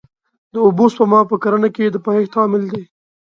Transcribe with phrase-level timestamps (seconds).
[0.53, 2.83] د اوبو سپما په کرنه کې د پایښت عامل دی.